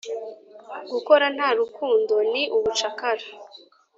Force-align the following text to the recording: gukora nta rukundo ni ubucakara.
gukora 0.91 1.25
nta 1.35 1.49
rukundo 1.59 2.13
ni 2.31 2.43
ubucakara. 2.57 3.25